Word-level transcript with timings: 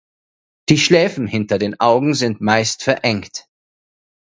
Die 0.69 0.79
Schläfen 0.79 1.27
hinter 1.27 1.59
den 1.59 1.79
Augen 1.79 2.15
sind 2.15 2.41
meist 2.41 2.81
verengt. 2.81 3.45